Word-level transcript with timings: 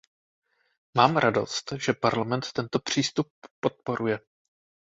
Mám 0.97 1.17
radost, 1.17 1.71
že 1.71 1.93
Parlament 1.93 2.51
tento 2.53 2.79
přístup 2.79 3.27
podporuje. 3.59 4.19